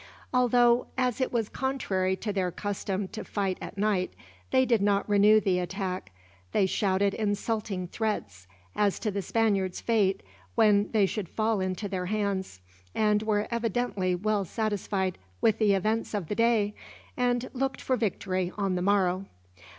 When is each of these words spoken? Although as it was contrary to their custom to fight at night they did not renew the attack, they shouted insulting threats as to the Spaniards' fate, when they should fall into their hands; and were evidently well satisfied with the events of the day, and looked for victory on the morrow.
Although 0.33 0.87
as 0.97 1.21
it 1.21 1.31
was 1.31 1.47
contrary 1.47 2.15
to 2.15 2.33
their 2.33 2.49
custom 2.49 3.07
to 3.09 3.23
fight 3.23 3.59
at 3.61 3.77
night 3.77 4.11
they 4.49 4.65
did 4.65 4.81
not 4.81 5.07
renew 5.07 5.39
the 5.39 5.59
attack, 5.59 6.11
they 6.53 6.65
shouted 6.65 7.13
insulting 7.13 7.87
threats 7.87 8.47
as 8.75 8.97
to 8.97 9.11
the 9.11 9.21
Spaniards' 9.21 9.79
fate, 9.79 10.23
when 10.55 10.91
they 10.91 11.05
should 11.05 11.29
fall 11.29 11.59
into 11.59 11.87
their 11.87 12.07
hands; 12.07 12.61
and 12.95 13.21
were 13.21 13.47
evidently 13.51 14.15
well 14.15 14.43
satisfied 14.43 15.19
with 15.39 15.59
the 15.59 15.75
events 15.75 16.15
of 16.15 16.29
the 16.29 16.35
day, 16.35 16.73
and 17.15 17.51
looked 17.53 17.79
for 17.79 17.95
victory 17.95 18.51
on 18.57 18.73
the 18.73 18.81
morrow. 18.81 19.27